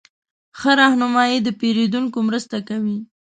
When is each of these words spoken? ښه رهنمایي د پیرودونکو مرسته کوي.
ښه 0.59 0.71
رهنمایي 0.79 1.37
د 1.43 1.47
پیرودونکو 1.59 2.17
مرسته 2.27 2.57
کوي. 2.67 2.97